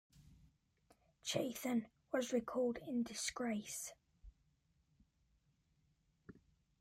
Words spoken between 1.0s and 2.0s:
Chatham